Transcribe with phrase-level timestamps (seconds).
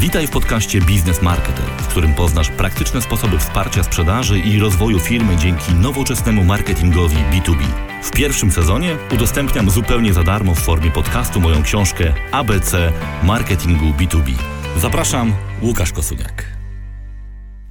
[0.00, 5.36] Witaj w podcaście Biznes Marketer, w którym poznasz praktyczne sposoby wsparcia sprzedaży i rozwoju firmy
[5.36, 7.64] dzięki nowoczesnemu marketingowi B2B.
[8.02, 12.92] W pierwszym sezonie udostępniam zupełnie za darmo w formie podcastu moją książkę ABC
[13.22, 14.32] Marketingu B2B.
[14.78, 16.44] Zapraszam, Łukasz Kosuniak.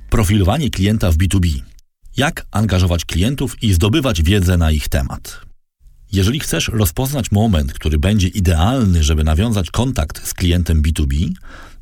[0.10, 1.62] Profilowanie klienta w B2B.
[2.18, 5.49] Jak angażować klientów i zdobywać wiedzę na ich temat.
[6.12, 11.32] Jeżeli chcesz rozpoznać moment, który będzie idealny, żeby nawiązać kontakt z klientem B2B,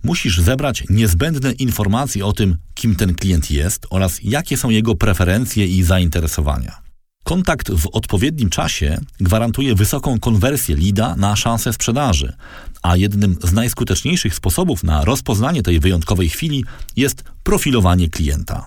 [0.04, 5.68] musisz zebrać niezbędne informacje o tym, kim ten klient jest oraz jakie są jego preferencje
[5.68, 6.82] i zainteresowania.
[7.24, 12.34] Kontakt w odpowiednim czasie gwarantuje wysoką konwersję lida na szansę sprzedaży,
[12.82, 18.66] a jednym z najskuteczniejszych sposobów na rozpoznanie tej wyjątkowej chwili jest profilowanie klienta.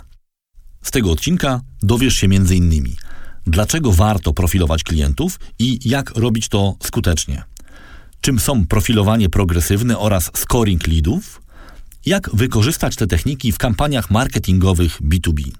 [0.82, 2.94] Z tego odcinka dowiesz się m.in.
[3.46, 7.44] dlaczego warto profilować klientów i jak robić to skutecznie.
[8.20, 11.42] Czym są profilowanie progresywne oraz scoring leadów?
[12.06, 15.50] Jak wykorzystać te techniki w kampaniach marketingowych B2B?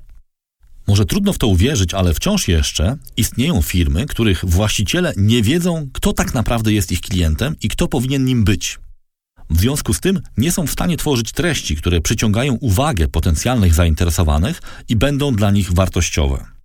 [0.87, 6.13] Może trudno w to uwierzyć, ale wciąż jeszcze istnieją firmy, których właściciele nie wiedzą, kto
[6.13, 8.79] tak naprawdę jest ich klientem i kto powinien nim być.
[9.51, 14.63] W związku z tym nie są w stanie tworzyć treści, które przyciągają uwagę potencjalnych zainteresowanych
[14.89, 16.60] i będą dla nich wartościowe.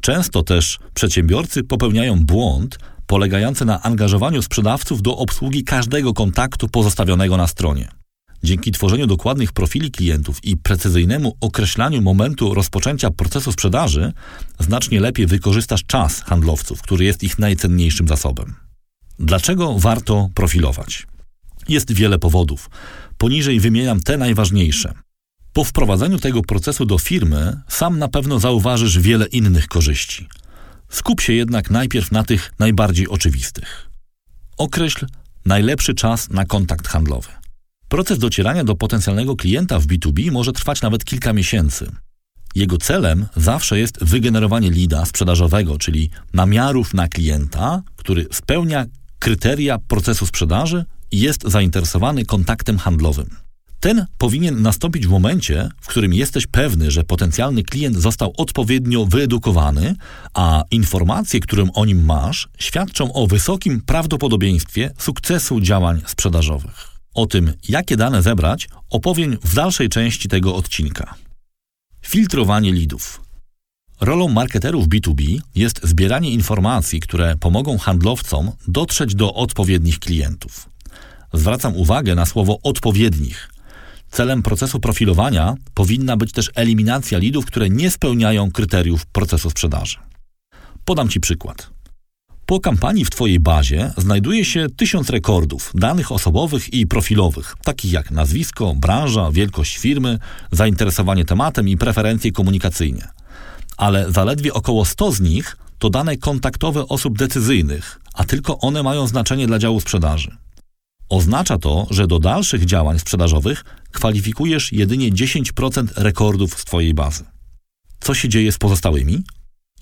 [0.00, 7.46] Często też przedsiębiorcy popełniają błąd polegający na angażowaniu sprzedawców do obsługi każdego kontaktu pozostawionego na
[7.46, 7.88] stronie.
[8.42, 14.12] Dzięki tworzeniu dokładnych profili klientów i precyzyjnemu określaniu momentu rozpoczęcia procesu sprzedaży,
[14.58, 18.54] znacznie lepiej wykorzystasz czas handlowców, który jest ich najcenniejszym zasobem.
[19.18, 21.06] Dlaczego warto profilować?
[21.68, 22.70] Jest wiele powodów.
[23.18, 24.94] Poniżej wymieniam te najważniejsze.
[25.60, 30.28] Po wprowadzeniu tego procesu do firmy, sam na pewno zauważysz wiele innych korzyści.
[30.88, 33.90] Skup się jednak najpierw na tych najbardziej oczywistych.
[34.56, 35.06] Określ
[35.44, 37.28] najlepszy czas na kontakt handlowy.
[37.88, 41.90] Proces docierania do potencjalnego klienta w B2B może trwać nawet kilka miesięcy.
[42.54, 48.86] Jego celem zawsze jest wygenerowanie lida sprzedażowego, czyli namiarów na klienta, który spełnia
[49.18, 53.49] kryteria procesu sprzedaży i jest zainteresowany kontaktem handlowym.
[53.80, 59.94] Ten powinien nastąpić w momencie, w którym jesteś pewny, że potencjalny klient został odpowiednio wyedukowany,
[60.34, 66.88] a informacje, którym o nim masz, świadczą o wysokim prawdopodobieństwie sukcesu działań sprzedażowych.
[67.14, 71.14] O tym, jakie dane zebrać, opowiem w dalszej części tego odcinka.
[72.02, 73.20] Filtrowanie lidów.
[74.00, 80.68] Rolą marketerów B2B jest zbieranie informacji, które pomogą handlowcom dotrzeć do odpowiednich klientów.
[81.32, 83.50] Zwracam uwagę na słowo odpowiednich.
[84.10, 89.96] Celem procesu profilowania powinna być też eliminacja lidów, które nie spełniają kryteriów procesu sprzedaży.
[90.84, 91.70] Podam Ci przykład.
[92.46, 98.10] Po kampanii w Twojej bazie znajduje się tysiąc rekordów, danych osobowych i profilowych, takich jak
[98.10, 100.18] nazwisko, branża, wielkość firmy,
[100.52, 103.08] zainteresowanie tematem i preferencje komunikacyjne.
[103.76, 109.06] Ale zaledwie około 100 z nich to dane kontaktowe osób decyzyjnych, a tylko one mają
[109.06, 110.36] znaczenie dla działu sprzedaży.
[111.10, 117.24] Oznacza to, że do dalszych działań sprzedażowych kwalifikujesz jedynie 10% rekordów z Twojej bazy.
[118.00, 119.24] Co się dzieje z pozostałymi?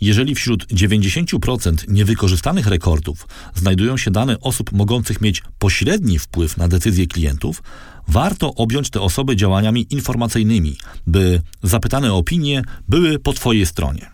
[0.01, 7.07] Jeżeli wśród 90% niewykorzystanych rekordów znajdują się dane osób mogących mieć pośredni wpływ na decyzje
[7.07, 7.63] klientów,
[8.09, 14.11] warto objąć te osoby działaniami informacyjnymi, by zapytane opinie były po Twojej stronie.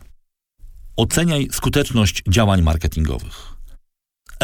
[0.96, 3.53] Oceniaj skuteczność działań marketingowych.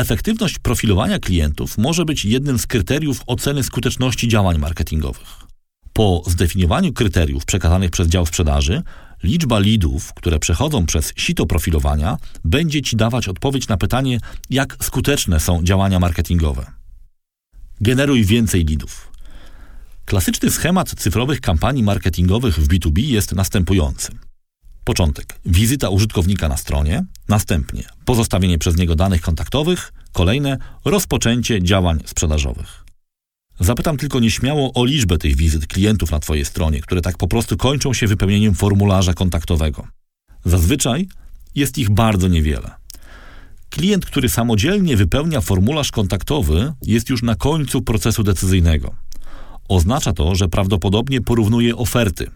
[0.00, 5.38] Efektywność profilowania klientów może być jednym z kryteriów oceny skuteczności działań marketingowych.
[5.92, 8.82] Po zdefiniowaniu kryteriów przekazanych przez dział sprzedaży,
[9.22, 14.18] liczba lidów, które przechodzą przez sito profilowania, będzie Ci dawać odpowiedź na pytanie,
[14.50, 16.66] jak skuteczne są działania marketingowe.
[17.80, 19.12] Generuj więcej lidów.
[20.04, 24.12] Klasyczny schemat cyfrowych kampanii marketingowych w B2B jest następujący.
[24.90, 25.40] Początek.
[25.46, 32.84] Wizyta użytkownika na stronie, następnie pozostawienie przez niego danych kontaktowych, kolejne rozpoczęcie działań sprzedażowych.
[33.60, 37.56] Zapytam tylko nieśmiało o liczbę tych wizyt klientów na Twojej stronie, które tak po prostu
[37.56, 39.86] kończą się wypełnieniem formularza kontaktowego.
[40.44, 41.08] Zazwyczaj
[41.54, 42.70] jest ich bardzo niewiele.
[43.68, 48.94] Klient, który samodzielnie wypełnia formularz kontaktowy, jest już na końcu procesu decyzyjnego.
[49.68, 52.30] Oznacza to, że prawdopodobnie porównuje oferty.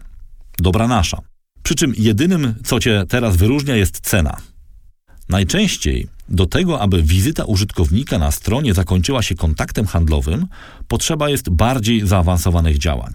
[0.59, 1.34] Dobra nasza.
[1.65, 4.37] Przy czym jedynym, co Cię teraz wyróżnia, jest cena.
[5.29, 10.47] Najczęściej do tego, aby wizyta użytkownika na stronie zakończyła się kontaktem handlowym,
[10.87, 13.13] potrzeba jest bardziej zaawansowanych działań.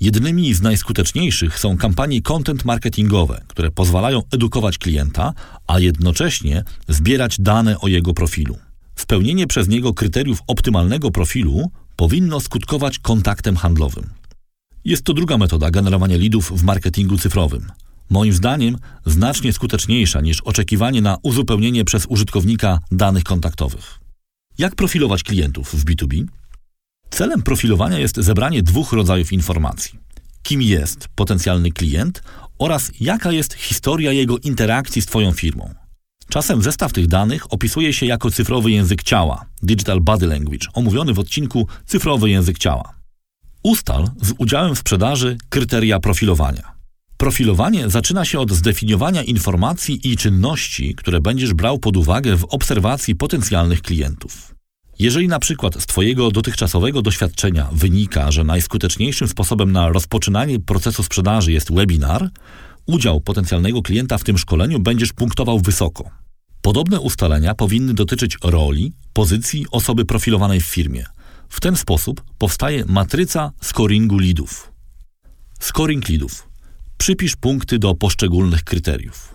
[0.00, 5.32] Jednymi z najskuteczniejszych są kampanie content marketingowe, które pozwalają edukować klienta,
[5.66, 8.58] a jednocześnie zbierać dane o jego profilu.
[8.96, 14.10] Spełnienie przez niego kryteriów optymalnego profilu powinno skutkować kontaktem handlowym.
[14.84, 17.66] Jest to druga metoda generowania lidów w marketingu cyfrowym.
[18.10, 18.76] Moim zdaniem
[19.06, 23.98] znacznie skuteczniejsza niż oczekiwanie na uzupełnienie przez użytkownika danych kontaktowych.
[24.58, 26.24] Jak profilować klientów w B2B?
[27.10, 29.98] Celem profilowania jest zebranie dwóch rodzajów informacji:
[30.42, 32.22] kim jest potencjalny klient
[32.58, 35.74] oraz jaka jest historia jego interakcji z Twoją firmą.
[36.28, 41.18] Czasem zestaw tych danych opisuje się jako cyfrowy język ciała, digital body language, omówiony w
[41.18, 42.94] odcinku cyfrowy język ciała.
[43.62, 46.69] Ustal z udziałem sprzedaży kryteria profilowania.
[47.20, 53.14] Profilowanie zaczyna się od zdefiniowania informacji i czynności, które będziesz brał pod uwagę w obserwacji
[53.16, 54.54] potencjalnych klientów.
[54.98, 61.52] Jeżeli na przykład z Twojego dotychczasowego doświadczenia wynika, że najskuteczniejszym sposobem na rozpoczynanie procesu sprzedaży
[61.52, 62.30] jest webinar,
[62.86, 66.10] udział potencjalnego klienta w tym szkoleniu będziesz punktował wysoko.
[66.62, 71.06] Podobne ustalenia powinny dotyczyć roli, pozycji osoby profilowanej w firmie.
[71.48, 74.72] W ten sposób powstaje matryca scoringu leadów.
[75.58, 76.49] Scoring leadów.
[77.00, 79.34] Przypisz punkty do poszczególnych kryteriów.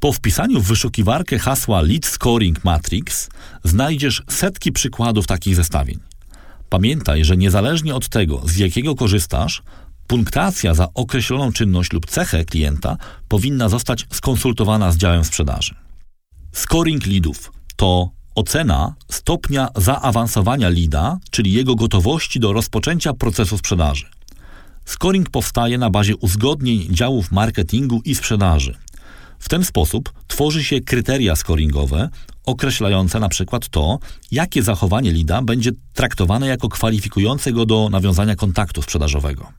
[0.00, 3.28] Po wpisaniu w wyszukiwarkę hasła Lead Scoring Matrix
[3.64, 5.98] znajdziesz setki przykładów takich zestawień.
[6.68, 9.62] Pamiętaj, że niezależnie od tego, z jakiego korzystasz,
[10.06, 12.96] punktacja za określoną czynność lub cechę klienta
[13.28, 15.74] powinna zostać skonsultowana z działem sprzedaży.
[16.52, 24.15] Scoring leadów to ocena stopnia zaawansowania lida, czyli jego gotowości do rozpoczęcia procesu sprzedaży.
[24.86, 28.74] Scoring powstaje na bazie uzgodnień działów marketingu i sprzedaży.
[29.38, 32.08] W ten sposób tworzy się kryteria scoringowe
[32.44, 33.98] określające na przykład to,
[34.30, 39.52] jakie zachowanie lida będzie traktowane jako kwalifikujące go do nawiązania kontaktu sprzedażowego.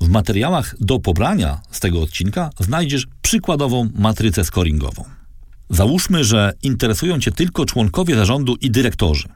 [0.00, 5.04] W materiałach do pobrania z tego odcinka znajdziesz przykładową matrycę scoringową.
[5.70, 9.28] Załóżmy, że interesują Cię tylko członkowie zarządu i dyrektorzy.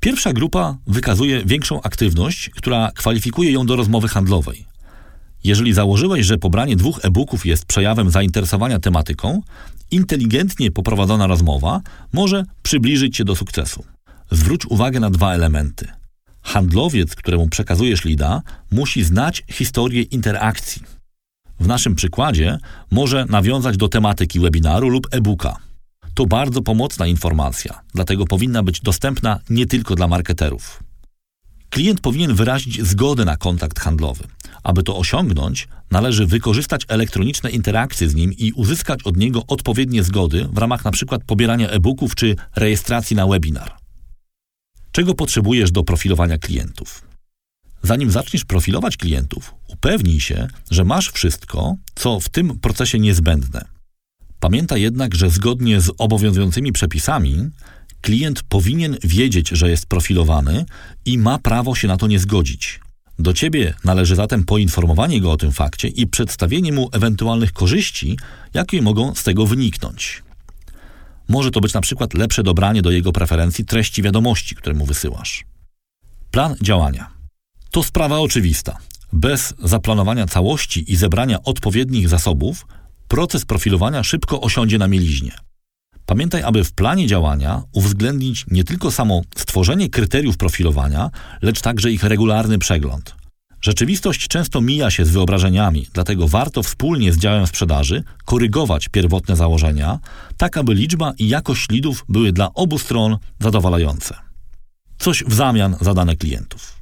[0.00, 4.66] Pierwsza grupa wykazuje większą aktywność, która kwalifikuje ją do rozmowy handlowej.
[5.46, 9.42] Jeżeli założyłeś, że pobranie dwóch e-booków jest przejawem zainteresowania tematyką,
[9.90, 11.80] inteligentnie poprowadzona rozmowa
[12.12, 13.84] może przybliżyć cię do sukcesu.
[14.30, 15.88] Zwróć uwagę na dwa elementy.
[16.42, 20.82] Handlowiec, któremu przekazujesz lida, musi znać historię interakcji.
[21.60, 22.58] W naszym przykładzie
[22.90, 25.56] może nawiązać do tematyki webinaru lub e-booka.
[26.14, 30.82] To bardzo pomocna informacja, dlatego powinna być dostępna nie tylko dla marketerów.
[31.70, 34.24] Klient powinien wyrazić zgodę na kontakt handlowy.
[34.66, 40.48] Aby to osiągnąć, należy wykorzystać elektroniczne interakcje z nim i uzyskać od niego odpowiednie zgody
[40.52, 41.18] w ramach np.
[41.26, 43.76] pobierania e-booków czy rejestracji na webinar.
[44.92, 47.02] Czego potrzebujesz do profilowania klientów?
[47.82, 53.64] Zanim zaczniesz profilować klientów, upewnij się, że masz wszystko, co w tym procesie niezbędne.
[54.40, 57.50] Pamiętaj jednak, że zgodnie z obowiązującymi przepisami,
[58.00, 60.64] klient powinien wiedzieć, że jest profilowany
[61.04, 62.80] i ma prawo się na to nie zgodzić.
[63.18, 68.18] Do ciebie należy zatem poinformowanie go o tym fakcie i przedstawienie mu ewentualnych korzyści,
[68.54, 70.22] jakie mogą z tego wyniknąć.
[71.28, 75.44] Może to być na przykład lepsze dobranie do jego preferencji treści wiadomości, które mu wysyłasz.
[76.30, 77.10] Plan działania.
[77.70, 78.78] To sprawa oczywista.
[79.12, 82.66] Bez zaplanowania całości i zebrania odpowiednich zasobów,
[83.08, 85.45] proces profilowania szybko osiądzie na mieliźnie.
[86.06, 91.10] Pamiętaj, aby w planie działania uwzględnić nie tylko samo stworzenie kryteriów profilowania,
[91.42, 93.14] lecz także ich regularny przegląd.
[93.60, 99.98] Rzeczywistość często mija się z wyobrażeniami, dlatego warto wspólnie z działem sprzedaży korygować pierwotne założenia,
[100.36, 104.14] tak aby liczba i jakość lidów były dla obu stron zadowalające.
[104.98, 106.75] Coś w zamian za dane klientów.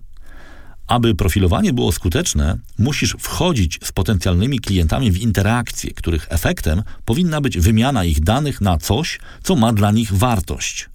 [0.86, 7.58] Aby profilowanie było skuteczne, musisz wchodzić z potencjalnymi klientami w interakcje, których efektem powinna być
[7.58, 10.88] wymiana ich danych na coś, co ma dla nich wartość.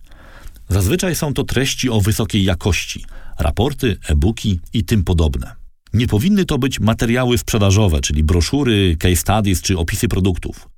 [0.70, 3.06] Zazwyczaj są to treści o wysokiej jakości,
[3.40, 5.56] raporty, e-booki i tym podobne.
[5.94, 10.70] Nie powinny to być materiały sprzedażowe, czyli broszury, case studies czy opisy produktów.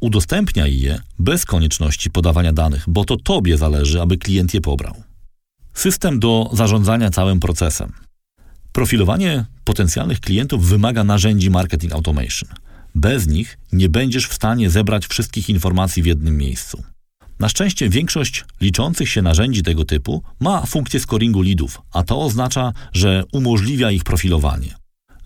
[0.00, 4.94] Udostępniaj je bez konieczności podawania danych, bo to tobie zależy, aby klient je pobrał.
[5.74, 7.92] System do zarządzania całym procesem.
[8.72, 12.48] Profilowanie potencjalnych klientów wymaga narzędzi marketing automation.
[12.94, 16.82] Bez nich nie będziesz w stanie zebrać wszystkich informacji w jednym miejscu.
[17.38, 22.72] Na szczęście większość liczących się narzędzi tego typu ma funkcję scoringu leadów, a to oznacza,
[22.92, 24.74] że umożliwia ich profilowanie.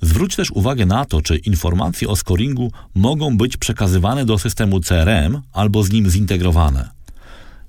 [0.01, 5.43] Zwróć też uwagę na to, czy informacje o scoringu mogą być przekazywane do systemu CRM
[5.53, 7.02] albo z nim zintegrowane.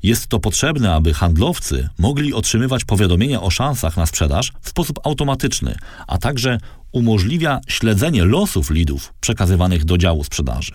[0.03, 5.75] Jest to potrzebne, aby handlowcy mogli otrzymywać powiadomienia o szansach na sprzedaż w sposób automatyczny,
[6.07, 6.57] a także
[6.91, 10.74] umożliwia śledzenie losów lidów przekazywanych do działu sprzedaży.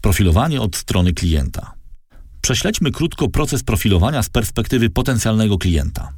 [0.00, 1.72] Profilowanie od strony klienta.
[2.40, 6.12] Prześledźmy krótko proces profilowania z perspektywy potencjalnego klienta.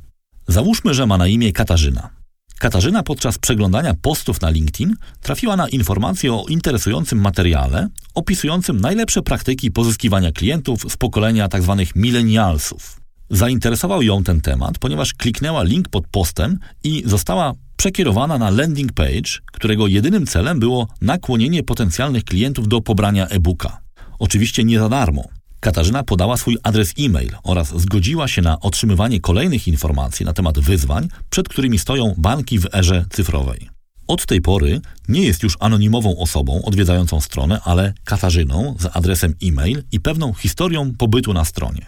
[0.48, 2.17] Załóżmy, że ma na imię Katarzyna.
[2.58, 9.70] Katarzyna podczas przeglądania postów na LinkedIn trafiła na informację o interesującym materiale opisującym najlepsze praktyki
[9.70, 11.76] pozyskiwania klientów z pokolenia tzw.
[11.78, 13.00] Tak millennialsów.
[13.30, 19.30] Zainteresował ją ten temat, ponieważ kliknęła link pod postem i została przekierowana na landing page,
[19.52, 23.80] którego jedynym celem było nakłonienie potencjalnych klientów do pobrania e-booka.
[24.18, 25.37] Oczywiście nie za darmo.
[25.60, 31.08] Katarzyna podała swój adres e-mail oraz zgodziła się na otrzymywanie kolejnych informacji na temat wyzwań,
[31.30, 33.68] przed którymi stoją banki w erze cyfrowej.
[34.06, 39.82] Od tej pory nie jest już anonimową osobą odwiedzającą stronę, ale Katarzyną z adresem e-mail
[39.92, 41.86] i pewną historią pobytu na stronie.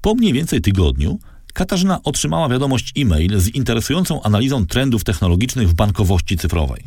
[0.00, 1.18] Po mniej więcej tygodniu
[1.54, 6.84] Katarzyna otrzymała wiadomość e-mail z interesującą analizą trendów technologicznych w bankowości cyfrowej.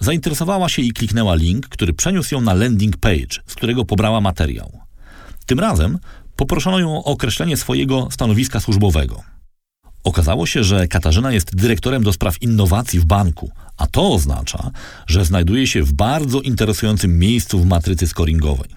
[0.00, 4.89] Zainteresowała się i kliknęła link, który przeniósł ją na landing page, z którego pobrała materiał.
[5.50, 5.98] Tym razem
[6.36, 9.22] poproszono ją o określenie swojego stanowiska służbowego.
[10.04, 14.70] Okazało się, że Katarzyna jest dyrektorem do spraw innowacji w banku, a to oznacza,
[15.06, 18.70] że znajduje się w bardzo interesującym miejscu w matrycy scoringowej.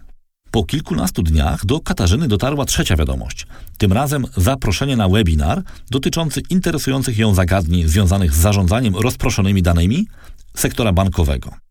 [0.51, 3.47] Po kilkunastu dniach do Katarzyny dotarła trzecia wiadomość.
[3.77, 10.07] Tym razem zaproszenie na webinar dotyczący interesujących ją zagadnień związanych z zarządzaniem rozproszonymi danymi
[10.55, 11.62] sektora bankowego.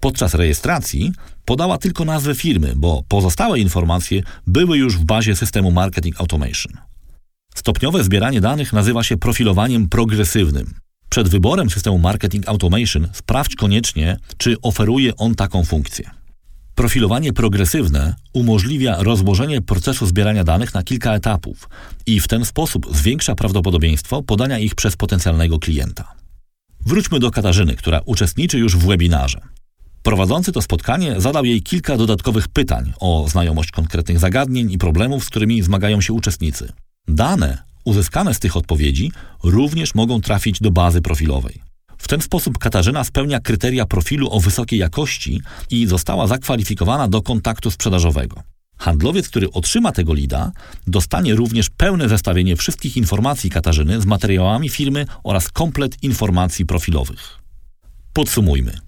[0.00, 1.12] Podczas rejestracji
[1.44, 6.72] podała tylko nazwę firmy, bo pozostałe informacje były już w bazie systemu Marketing Automation.
[7.54, 10.74] Stopniowe zbieranie danych nazywa się profilowaniem progresywnym.
[11.08, 16.10] Przed wyborem systemu Marketing Automation sprawdź koniecznie, czy oferuje on taką funkcję.
[16.74, 21.68] Profilowanie progresywne umożliwia rozłożenie procesu zbierania danych na kilka etapów
[22.06, 26.12] i w ten sposób zwiększa prawdopodobieństwo podania ich przez potencjalnego klienta.
[26.86, 29.40] Wróćmy do Katarzyny, która uczestniczy już w webinarze.
[30.06, 35.26] Prowadzący to spotkanie zadał jej kilka dodatkowych pytań o znajomość konkretnych zagadnień i problemów, z
[35.26, 36.72] którymi zmagają się uczestnicy.
[37.08, 41.60] Dane uzyskane z tych odpowiedzi również mogą trafić do bazy profilowej.
[41.98, 47.70] W ten sposób Katarzyna spełnia kryteria profilu o wysokiej jakości i została zakwalifikowana do kontaktu
[47.70, 48.42] sprzedażowego.
[48.78, 50.52] Handlowiec, który otrzyma tego lida,
[50.86, 57.38] dostanie również pełne zestawienie wszystkich informacji Katarzyny z materiałami firmy oraz komplet informacji profilowych.
[58.12, 58.85] Podsumujmy.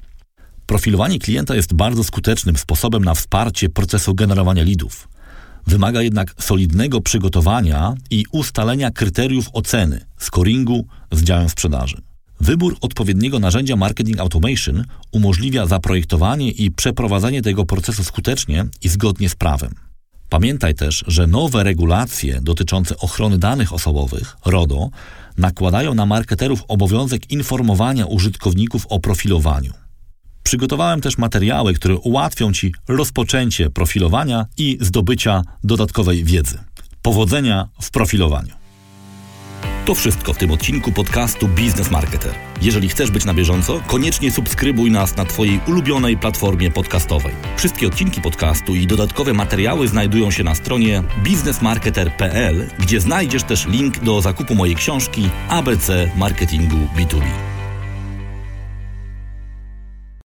[0.68, 5.08] Profilowanie klienta jest bardzo skutecznym sposobem na wsparcie procesu generowania lidów.
[5.66, 12.02] Wymaga jednak solidnego przygotowania i ustalenia kryteriów oceny, scoringu z działem sprzedaży.
[12.40, 19.34] Wybór odpowiedniego narzędzia Marketing Automation umożliwia zaprojektowanie i przeprowadzenie tego procesu skutecznie i zgodnie z
[19.34, 19.74] prawem.
[20.28, 24.90] Pamiętaj też, że nowe regulacje dotyczące ochrony danych osobowych, RODO,
[25.38, 29.87] nakładają na marketerów obowiązek informowania użytkowników o profilowaniu.
[30.48, 36.58] Przygotowałem też materiały, które ułatwią Ci rozpoczęcie profilowania i zdobycia dodatkowej wiedzy.
[37.02, 38.54] Powodzenia w profilowaniu.
[39.84, 42.34] To wszystko w tym odcinku podcastu Business Marketer.
[42.62, 47.32] Jeżeli chcesz być na bieżąco, koniecznie subskrybuj nas na Twojej ulubionej platformie podcastowej.
[47.56, 53.98] Wszystkie odcinki podcastu i dodatkowe materiały znajdują się na stronie businessmarketer.pl, gdzie znajdziesz też link
[53.98, 57.47] do zakupu mojej książki ABC Marketingu B2B.